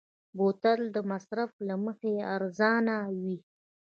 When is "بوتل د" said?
0.37-0.97